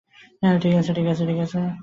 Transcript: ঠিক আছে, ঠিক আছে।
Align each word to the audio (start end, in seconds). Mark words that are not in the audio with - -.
ঠিক 0.61 0.73
আছে, 0.79 0.91
ঠিক 1.29 1.39
আছে। 1.43 1.59